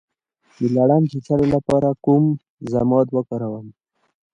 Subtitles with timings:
[0.57, 2.23] د لړم د چیچلو لپاره کوم
[2.73, 3.67] ضماد وکاروم؟